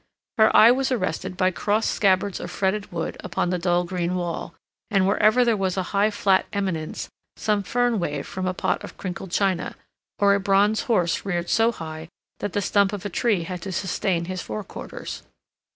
[0.39, 4.55] Her eye was arrested by crossed scabbards of fretted wood upon the dull green wall,
[4.89, 8.97] and wherever there was a high flat eminence, some fern waved from a pot of
[8.97, 9.75] crinkled china,
[10.17, 12.09] or a bronze horse reared so high
[12.39, 15.21] that the stump of a tree had to sustain his forequarters.